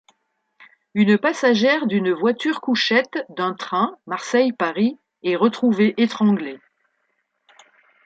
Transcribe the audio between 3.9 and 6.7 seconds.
Marseille-Paris est retrouvée étranglée.